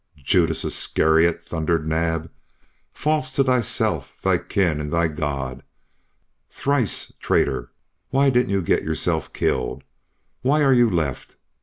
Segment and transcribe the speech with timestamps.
[0.23, 2.31] "Judas Iscariot!" thundered Naab.
[2.91, 5.61] "False to thyself, thy kin, and thy God!
[6.49, 7.71] Thrice traitor!...
[8.09, 9.83] Why didn't you get yourself killed?...
[10.41, 11.35] Why are you left?